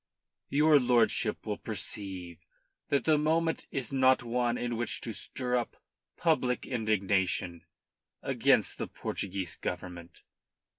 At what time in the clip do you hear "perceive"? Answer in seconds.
1.59-2.39